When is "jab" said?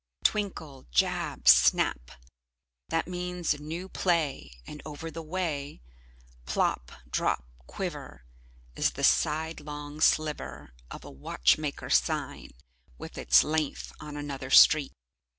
0.89-1.47